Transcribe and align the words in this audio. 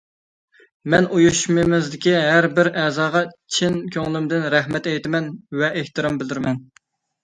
مەن 0.93 1.07
ئۇيۇشمىمىزدىكى 1.17 2.15
ھەر 2.29 2.49
بىر 2.57 2.71
ئەزاغا 2.85 3.23
چىن 3.59 3.81
كۆڭلۈمدىن 3.99 4.51
رەھمەت 4.59 4.93
ئېيتىمەن 4.97 5.33
ۋە 5.65 5.75
ئېھتىرام 5.81 6.23
بىلدۈرىمەن! 6.23 6.65